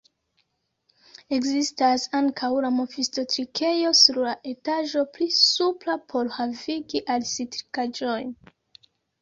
Ekzistas 1.37 2.05
ankaŭ 2.19 2.49
la 2.65 2.71
Mephisto-trinkejo 2.77 3.93
sur 4.01 4.19
la 4.29 4.33
etaĝo 4.55 5.05
pli 5.19 5.29
supra 5.41 5.99
por 6.15 6.35
havigi 6.39 7.05
al 7.19 7.29
si 7.35 7.49
trinkaĵojn. 7.57 8.35